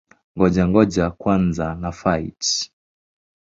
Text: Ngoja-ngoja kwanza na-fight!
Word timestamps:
Ngoja-ngoja 0.35 1.05
kwanza 1.21 1.65
na-fight! 1.81 2.41